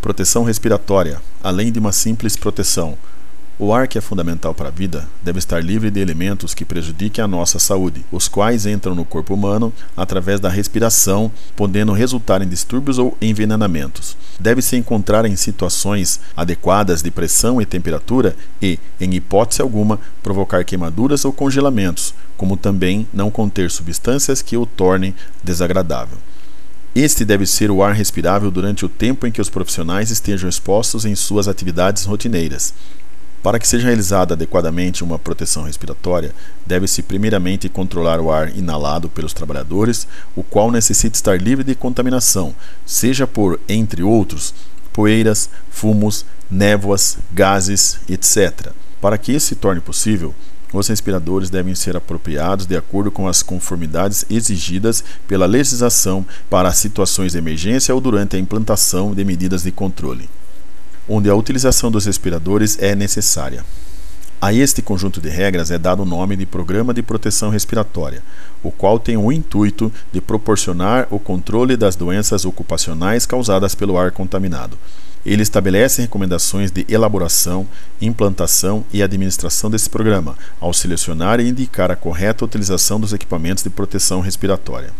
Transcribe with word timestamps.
Proteção 0.00 0.44
respiratória, 0.44 1.20
além 1.42 1.70
de 1.70 1.78
uma 1.78 1.92
simples 1.92 2.34
proteção. 2.34 2.96
O 3.58 3.74
ar 3.74 3.86
que 3.86 3.98
é 3.98 4.00
fundamental 4.00 4.54
para 4.54 4.68
a 4.68 4.72
vida 4.72 5.06
deve 5.22 5.38
estar 5.38 5.62
livre 5.62 5.90
de 5.90 6.00
elementos 6.00 6.54
que 6.54 6.64
prejudiquem 6.64 7.22
a 7.22 7.28
nossa 7.28 7.58
saúde, 7.58 8.02
os 8.10 8.26
quais 8.26 8.64
entram 8.64 8.94
no 8.94 9.04
corpo 9.04 9.34
humano 9.34 9.70
através 9.94 10.40
da 10.40 10.48
respiração, 10.48 11.30
podendo 11.54 11.92
resultar 11.92 12.40
em 12.40 12.48
distúrbios 12.48 12.96
ou 12.96 13.14
envenenamentos. 13.20 14.16
Deve 14.40 14.62
se 14.62 14.74
encontrar 14.74 15.26
em 15.26 15.36
situações 15.36 16.18
adequadas 16.34 17.02
de 17.02 17.10
pressão 17.10 17.60
e 17.60 17.66
temperatura 17.66 18.34
e, 18.62 18.78
em 18.98 19.14
hipótese 19.14 19.60
alguma, 19.60 20.00
provocar 20.22 20.64
queimaduras 20.64 21.26
ou 21.26 21.32
congelamentos, 21.34 22.14
como 22.38 22.56
também 22.56 23.06
não 23.12 23.30
conter 23.30 23.70
substâncias 23.70 24.40
que 24.40 24.56
o 24.56 24.64
tornem 24.64 25.14
desagradável. 25.44 26.16
Este 27.02 27.24
deve 27.24 27.46
ser 27.46 27.70
o 27.70 27.82
ar 27.82 27.94
respirável 27.94 28.50
durante 28.50 28.84
o 28.84 28.88
tempo 28.88 29.26
em 29.26 29.32
que 29.32 29.40
os 29.40 29.48
profissionais 29.48 30.10
estejam 30.10 30.50
expostos 30.50 31.06
em 31.06 31.14
suas 31.14 31.48
atividades 31.48 32.04
rotineiras. 32.04 32.74
Para 33.42 33.58
que 33.58 33.66
seja 33.66 33.86
realizada 33.86 34.34
adequadamente 34.34 35.02
uma 35.02 35.18
proteção 35.18 35.62
respiratória, 35.62 36.34
deve-se 36.66 37.02
primeiramente 37.02 37.70
controlar 37.70 38.20
o 38.20 38.30
ar 38.30 38.54
inalado 38.54 39.08
pelos 39.08 39.32
trabalhadores, 39.32 40.06
o 40.36 40.42
qual 40.42 40.70
necessita 40.70 41.16
estar 41.16 41.40
livre 41.40 41.64
de 41.64 41.74
contaminação, 41.74 42.54
seja 42.84 43.26
por, 43.26 43.58
entre 43.66 44.02
outros, 44.02 44.52
poeiras, 44.92 45.48
fumos, 45.70 46.26
névoas, 46.50 47.16
gases, 47.32 47.98
etc. 48.10 48.72
Para 49.00 49.16
que 49.16 49.32
isso 49.32 49.46
se 49.46 49.54
torne 49.54 49.80
possível, 49.80 50.34
os 50.72 50.88
respiradores 50.88 51.50
devem 51.50 51.74
ser 51.74 51.96
apropriados 51.96 52.66
de 52.66 52.76
acordo 52.76 53.10
com 53.10 53.26
as 53.26 53.42
conformidades 53.42 54.24
exigidas 54.30 55.02
pela 55.26 55.46
legislação 55.46 56.24
para 56.48 56.72
situações 56.72 57.32
de 57.32 57.38
emergência 57.38 57.94
ou 57.94 58.00
durante 58.00 58.36
a 58.36 58.38
implantação 58.38 59.14
de 59.14 59.24
medidas 59.24 59.62
de 59.62 59.72
controle 59.72 60.28
onde 61.10 61.28
a 61.28 61.34
utilização 61.34 61.90
dos 61.90 62.06
respiradores 62.06 62.78
é 62.80 62.94
necessária. 62.94 63.64
A 64.40 64.54
este 64.54 64.80
conjunto 64.80 65.20
de 65.20 65.28
regras 65.28 65.70
é 65.70 65.76
dado 65.76 66.02
o 66.02 66.06
nome 66.06 66.36
de 66.36 66.46
Programa 66.46 66.94
de 66.94 67.02
Proteção 67.02 67.50
Respiratória, 67.50 68.22
o 68.62 68.70
qual 68.70 68.98
tem 68.98 69.16
o 69.16 69.32
intuito 69.32 69.92
de 70.12 70.20
proporcionar 70.20 71.08
o 71.10 71.18
controle 71.18 71.76
das 71.76 71.96
doenças 71.96 72.44
ocupacionais 72.44 73.26
causadas 73.26 73.74
pelo 73.74 73.98
ar 73.98 74.12
contaminado. 74.12 74.78
Ele 75.24 75.42
estabelece 75.42 76.00
recomendações 76.00 76.70
de 76.70 76.86
elaboração, 76.88 77.66
implantação 78.00 78.84
e 78.92 79.02
administração 79.02 79.70
desse 79.70 79.90
programa, 79.90 80.36
ao 80.58 80.72
selecionar 80.72 81.40
e 81.40 81.48
indicar 81.48 81.90
a 81.90 81.96
correta 81.96 82.44
utilização 82.44 82.98
dos 82.98 83.12
equipamentos 83.12 83.62
de 83.62 83.70
proteção 83.70 84.20
respiratória. 84.20 84.90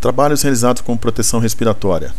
Trabalhos 0.00 0.42
realizados 0.42 0.82
com 0.82 0.96
proteção 0.96 1.40
respiratória. 1.40 2.12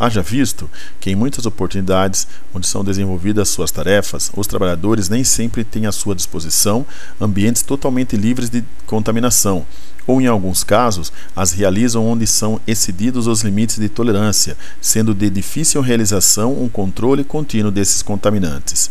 Haja 0.00 0.22
visto 0.22 0.70
que, 0.98 1.10
em 1.10 1.14
muitas 1.14 1.44
oportunidades 1.44 2.26
onde 2.54 2.66
são 2.66 2.82
desenvolvidas 2.82 3.50
suas 3.50 3.70
tarefas, 3.70 4.32
os 4.34 4.46
trabalhadores 4.46 5.10
nem 5.10 5.22
sempre 5.22 5.62
têm 5.62 5.84
à 5.84 5.92
sua 5.92 6.14
disposição 6.14 6.86
ambientes 7.20 7.60
totalmente 7.60 8.16
livres 8.16 8.48
de 8.48 8.64
contaminação, 8.86 9.66
ou, 10.06 10.18
em 10.18 10.26
alguns 10.26 10.64
casos, 10.64 11.12
as 11.36 11.52
realizam 11.52 12.06
onde 12.06 12.26
são 12.26 12.58
excedidos 12.66 13.26
os 13.26 13.42
limites 13.42 13.76
de 13.78 13.90
tolerância, 13.90 14.56
sendo 14.80 15.14
de 15.14 15.28
difícil 15.28 15.82
realização 15.82 16.54
um 16.62 16.66
controle 16.66 17.22
contínuo 17.22 17.70
desses 17.70 18.00
contaminantes. 18.00 18.90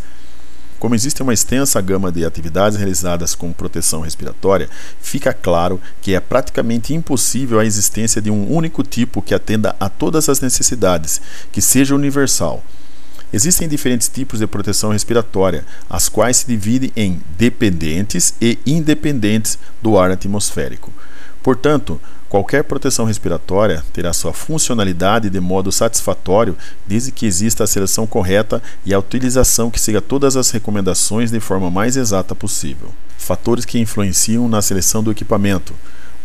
Como 0.80 0.95
existe 0.95 1.22
uma 1.22 1.33
extensa 1.33 1.81
gama 1.81 2.09
de 2.09 2.23
atividades 2.23 2.77
realizadas 2.77 3.35
com 3.35 3.52
proteção 3.52 3.99
respiratória, 3.99 4.69
fica 5.02 5.33
claro 5.33 5.80
que 6.02 6.16
é 6.16 6.22
praticamente 6.22 6.94
impossível 6.94 7.59
a 7.59 7.66
existência 7.66 8.22
de 8.22 8.31
um 8.31 8.49
único 8.49 8.81
tipo 8.81 9.22
que 9.22 9.35
atenda 9.35 9.75
a 9.77 9.89
todas 9.89 10.30
as 10.30 10.39
necessidades, 10.39 11.22
que 11.52 11.61
seja 11.61 11.94
universal. 11.94 12.63
Existem 13.31 13.67
diferentes 13.67 14.07
tipos 14.07 14.39
de 14.39 14.47
proteção 14.47 14.91
respiratória, 14.91 15.66
as 15.89 16.07
quais 16.07 16.38
se 16.38 16.47
dividem 16.47 16.91
em 16.95 17.22
dependentes 17.38 18.33
e 18.41 18.57
independentes 18.66 19.59
do 19.84 20.00
ar 20.00 20.09
atmosférico. 20.09 20.91
Portanto, 21.41 22.00
Qualquer 22.29 22.63
proteção 22.63 23.05
respiratória 23.05 23.83
terá 23.91 24.13
sua 24.13 24.31
funcionalidade 24.31 25.31
de 25.31 25.39
modo 25.39 25.72
satisfatório 25.72 26.55
desde 26.85 27.11
que 27.11 27.25
exista 27.25 27.63
a 27.63 27.67
seleção 27.67 28.05
correta 28.05 28.61
e 28.85 28.94
a 28.94 29.00
utilização 29.00 29.72
que 29.72 29.81
siga 29.81 29.99
todas 29.99 30.38
as 30.38 30.51
recomendações 30.51 31.31
de 31.31 31.39
forma 31.39 31.72
mais 31.72 31.97
exata 31.97 32.35
possível. 32.35 32.94
Fatores 33.17 33.66
que 33.66 33.79
influenciam 33.79 34.47
na 34.47 34.61
seleção 34.61 35.01
do 35.01 35.09
equipamento. 35.09 35.73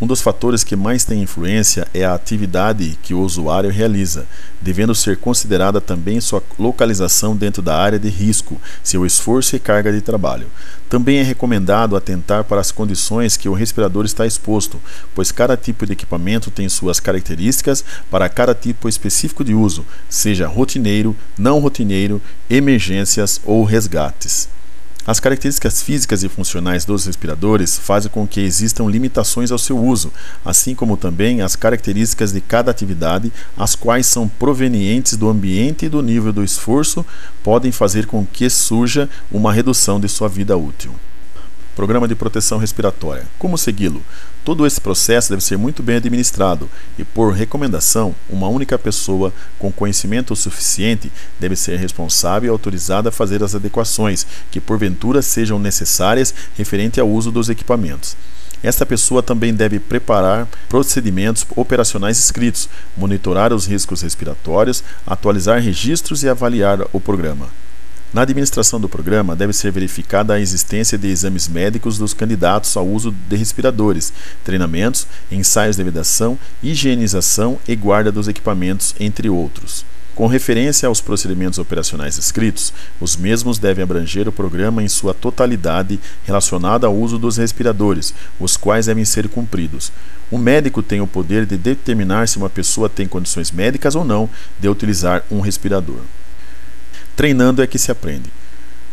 Um 0.01 0.09
dos 0.09 0.21
fatores 0.21 0.65
que 0.65 0.75
mais 0.75 1.05
tem 1.05 1.23
influência 1.23 1.87
é 1.95 2.05
a 2.05 2.15
atividade 2.15 2.99
que 3.01 3.15
o 3.15 3.21
usuário 3.21 3.71
realiza, 3.71 4.27
devendo 4.61 4.93
ser 4.93 5.17
considerada 5.19 5.81
também 5.81 6.21
sua 6.21 6.43
localização 6.59 7.37
dentro 7.37 7.63
da 7.63 7.77
área 7.77 7.99
de 7.99 8.09
risco, 8.09 8.61
seu 8.83 9.07
esforço 9.07 9.55
e 9.55 9.61
carga 9.61 9.93
de 9.93 10.01
trabalho. 10.01 10.49
Também 10.89 11.19
é 11.19 11.23
recomendado 11.23 11.97
atentar 11.97 12.43
para 12.43 12.61
as 12.61 12.73
condições 12.73 13.37
que 13.37 13.49
o 13.49 13.55
respirador 13.55 14.05
está 14.05 14.27
exposto, 14.27 14.81
pois 15.15 15.31
cada 15.31 15.57
tipo 15.57 15.87
de 15.87 15.93
equipamento 15.93 16.51
tem 16.51 16.69
suas 16.69 16.99
características 16.99 17.85
para 18.11 18.29
cada 18.29 18.53
tipo 18.53 18.89
específico 18.89 19.45
de 19.45 19.55
uso, 19.55 19.87
seja 20.09 20.49
rotineiro, 20.49 21.17
não 21.39 21.61
rotineiro, 21.61 22.21
emergências 22.51 23.41
ou 23.45 23.63
resgates. 23.63 24.49
As 25.07 25.21
características 25.21 25.83
físicas 25.83 26.23
e 26.23 26.31
funcionais 26.31 26.87
dos 26.87 27.05
respiradores 27.05 27.79
fazem 27.79 28.11
com 28.11 28.27
que 28.27 28.41
existam 28.41 28.85
limitações 28.85 29.53
ao 29.53 29.59
seu 29.59 29.79
uso, 29.79 30.11
assim 30.43 30.75
como 30.75 30.97
também 30.97 31.43
as 31.43 31.55
características 31.55 32.33
de 32.33 32.41
cada 32.41 32.71
atividade, 32.71 33.31
as 33.55 33.75
quais 33.75 34.07
são 34.07 34.27
provenientes 34.27 35.17
do 35.17 35.29
ambiente 35.29 35.85
e 35.85 35.89
do 35.91 36.01
nível 36.01 36.33
do 36.33 36.43
esforço, 36.43 37.05
podem 37.43 37.71
fazer 37.71 38.07
com 38.07 38.25
que 38.25 38.49
surja 38.49 39.09
uma 39.31 39.53
redução 39.53 40.01
de 40.01 40.09
sua 40.09 40.29
vida 40.29 40.57
útil. 40.57 40.95
Programa 41.75 42.07
de 42.07 42.15
proteção 42.15 42.59
respiratória. 42.59 43.27
Como 43.39 43.59
segui-lo? 43.59 44.01
Todo 44.45 44.65
esse 44.65 44.81
processo 44.81 45.31
deve 45.31 45.43
ser 45.43 45.57
muito 45.57 45.83
bem 45.83 45.97
administrado 45.97 46.71
e, 46.97 47.03
por 47.03 47.33
recomendação, 47.33 48.15
uma 48.31 48.47
única 48.47 48.79
pessoa 48.79 49.33
com 49.59 49.73
conhecimento 49.73 50.37
suficiente 50.37 51.11
deve 51.41 51.57
ser 51.57 51.77
responsável 51.79 52.49
e 52.49 52.51
autorizada 52.51 53.09
a 53.09 53.13
fazer 53.13 53.43
as 53.43 53.57
adequações 53.57 54.25
que, 54.53 54.61
porventura, 54.61 55.21
sejam 55.21 55.59
necessárias 55.59 56.33
referente 56.57 57.01
ao 57.01 57.09
uso 57.09 57.33
dos 57.33 57.49
equipamentos. 57.49 58.17
Esta 58.63 58.87
pessoa 58.87 59.23
também 59.23 59.53
deve 59.53 59.81
preparar 59.81 60.49
procedimentos 60.69 61.45
operacionais 61.57 62.19
escritos, 62.19 62.69
monitorar 62.97 63.53
os 63.53 63.67
riscos 63.67 64.01
respiratórios, 64.01 64.85
atualizar 65.07 65.61
registros 65.61 66.23
e 66.23 66.29
avaliar 66.29 66.81
o 66.93 67.01
programa. 67.01 67.64
Na 68.15 68.23
administração 68.23 68.81
do 68.81 68.89
programa, 68.89 69.35
deve 69.35 69.53
ser 69.53 69.73
verificada 69.73 70.35
a 70.35 70.41
existência 70.41 70.97
de 70.97 71.09
exames 71.09 71.49
médicos 71.49 71.99
dos 71.99 72.15
candidatos 72.15 72.77
ao 72.77 72.87
uso 72.87 73.13
de 73.29 73.35
respiradores, 73.35 74.13
treinamentos, 74.45 75.05
ensaios 75.33 75.75
de 75.75 75.83
vedação, 75.83 76.39
higienização 76.63 77.59
e 77.67 77.75
guarda 77.75 78.13
dos 78.13 78.29
equipamentos, 78.29 78.95
entre 79.01 79.29
outros. 79.29 79.85
Com 80.15 80.29
referência 80.29 80.87
aos 80.87 81.01
procedimentos 81.01 81.59
operacionais 81.59 82.17
escritos, 82.17 82.73
os 83.01 83.17
mesmos 83.17 83.59
devem 83.59 83.83
abranger 83.83 84.29
o 84.29 84.33
programa 84.33 84.81
em 84.81 84.87
sua 84.87 85.13
totalidade 85.13 85.99
relacionada 86.25 86.87
ao 86.87 86.95
uso 86.95 87.19
dos 87.19 87.37
respiradores, 87.37 88.15
os 88.39 88.57
quais 88.57 88.87
devem 88.87 89.05
ser 89.05 89.29
cumpridos. 89.29 89.91
O 90.31 90.39
médico 90.39 90.85
tem 90.85 91.01
o 91.01 91.07
poder 91.09 91.45
de 91.47 91.57
determinar 91.57 92.29
se 92.29 92.39
uma 92.39 92.49
pessoa 92.49 92.89
tem 92.89 93.09
condições 93.09 93.51
médicas 93.51 93.97
ou 93.97 94.05
não 94.05 94.31
de 94.61 94.69
utilizar 94.69 95.25
um 95.33 95.41
respirador. 95.41 95.99
Treinando 97.17 97.63
é 97.63 97.67
que 97.67 97.79
se 97.79 97.91
aprende. 97.91 98.31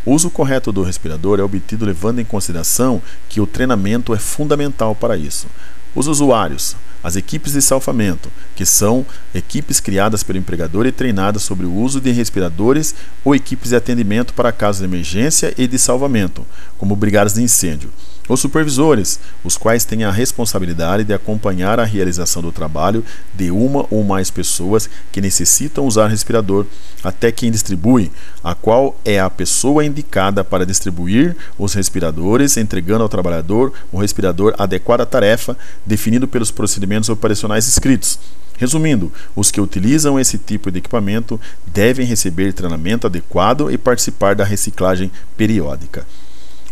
O 0.04 0.12
uso 0.12 0.30
correto 0.30 0.72
do 0.72 0.82
respirador 0.82 1.38
é 1.38 1.42
obtido 1.42 1.84
levando 1.84 2.20
em 2.20 2.24
consideração 2.24 3.00
que 3.28 3.40
o 3.40 3.46
treinamento 3.46 4.14
é 4.14 4.18
fundamental 4.18 4.94
para 4.94 5.16
isso. 5.16 5.46
Os 5.94 6.06
usuários, 6.06 6.74
as 7.04 7.16
equipes 7.16 7.52
de 7.52 7.62
salvamento, 7.62 8.30
que 8.56 8.64
são 8.64 9.04
equipes 9.34 9.80
criadas 9.80 10.22
pelo 10.22 10.38
empregador 10.38 10.86
e 10.86 10.92
treinadas 10.92 11.42
sobre 11.42 11.66
o 11.66 11.72
uso 11.74 12.00
de 12.00 12.10
respiradores 12.10 12.94
ou 13.24 13.34
equipes 13.34 13.70
de 13.70 13.76
atendimento 13.76 14.34
para 14.34 14.52
casos 14.52 14.80
de 14.80 14.86
emergência 14.86 15.52
e 15.58 15.66
de 15.66 15.78
salvamento, 15.78 16.46
como 16.78 16.96
brigadas 16.96 17.34
de 17.34 17.42
incêndio. 17.42 17.90
Os 18.28 18.38
supervisores, 18.38 19.18
os 19.42 19.56
quais 19.56 19.84
têm 19.84 20.04
a 20.04 20.10
responsabilidade 20.10 21.02
de 21.02 21.12
acompanhar 21.12 21.80
a 21.80 21.84
realização 21.84 22.40
do 22.40 22.52
trabalho 22.52 23.04
de 23.34 23.50
uma 23.50 23.84
ou 23.90 24.04
mais 24.04 24.30
pessoas 24.30 24.88
que 25.10 25.20
necessitam 25.20 25.84
usar 25.84 26.06
respirador, 26.06 26.64
até 27.02 27.32
quem 27.32 27.50
distribui, 27.50 28.12
a 28.42 28.54
qual 28.54 28.96
é 29.04 29.18
a 29.18 29.28
pessoa 29.28 29.84
indicada 29.84 30.44
para 30.44 30.64
distribuir 30.64 31.36
os 31.58 31.74
respiradores, 31.74 32.56
entregando 32.56 33.02
ao 33.02 33.08
trabalhador 33.08 33.72
o 33.90 33.98
respirador 33.98 34.54
adequado 34.56 35.00
à 35.00 35.06
tarefa, 35.06 35.56
definido 35.84 36.28
pelos 36.28 36.52
procedimentos 36.52 37.08
operacionais 37.08 37.66
escritos. 37.66 38.20
Resumindo, 38.56 39.12
os 39.34 39.50
que 39.50 39.60
utilizam 39.60 40.20
esse 40.20 40.38
tipo 40.38 40.70
de 40.70 40.78
equipamento 40.78 41.40
devem 41.66 42.06
receber 42.06 42.52
treinamento 42.52 43.08
adequado 43.08 43.68
e 43.68 43.76
participar 43.76 44.36
da 44.36 44.44
reciclagem 44.44 45.10
periódica. 45.36 46.06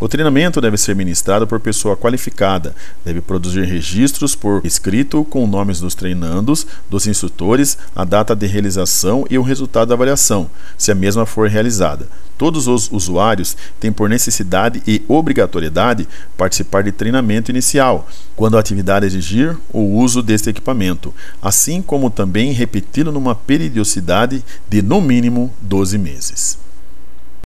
O 0.00 0.08
treinamento 0.08 0.62
deve 0.62 0.78
ser 0.78 0.96
ministrado 0.96 1.46
por 1.46 1.60
pessoa 1.60 1.94
qualificada, 1.94 2.74
deve 3.04 3.20
produzir 3.20 3.66
registros 3.66 4.34
por 4.34 4.64
escrito 4.64 5.22
com 5.26 5.46
nomes 5.46 5.78
dos 5.78 5.94
treinandos, 5.94 6.66
dos 6.88 7.06
instrutores, 7.06 7.76
a 7.94 8.02
data 8.02 8.34
de 8.34 8.46
realização 8.46 9.26
e 9.28 9.36
o 9.36 9.42
resultado 9.42 9.88
da 9.88 9.94
avaliação, 9.94 10.50
se 10.78 10.90
a 10.90 10.94
mesma 10.94 11.26
for 11.26 11.50
realizada. 11.50 12.08
Todos 12.38 12.66
os 12.66 12.90
usuários 12.90 13.54
têm 13.78 13.92
por 13.92 14.08
necessidade 14.08 14.82
e 14.86 15.02
obrigatoriedade 15.06 16.08
participar 16.34 16.82
de 16.82 16.92
treinamento 16.92 17.50
inicial, 17.50 18.08
quando 18.34 18.56
a 18.56 18.60
atividade 18.60 19.04
exigir 19.04 19.54
o 19.70 19.82
uso 19.82 20.22
deste 20.22 20.48
equipamento, 20.48 21.14
assim 21.42 21.82
como 21.82 22.08
também 22.08 22.52
repeti-lo 22.52 23.12
numa 23.12 23.34
periodicidade 23.34 24.42
de 24.66 24.80
no 24.80 24.98
mínimo 25.02 25.52
12 25.60 25.98
meses. 25.98 26.59